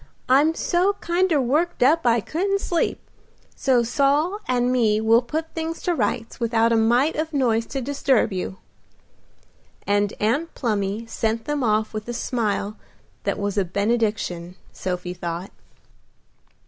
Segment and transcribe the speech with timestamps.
[0.27, 2.99] I'm so kinder worked up I couldn't sleep,
[3.55, 7.81] so Saul and me will put things to rights without a mite of noise to
[7.81, 8.57] disturb you;"
[9.85, 12.77] and Aunt Plumy sent them off with a smile
[13.25, 15.51] that was a benediction, Sophie thought.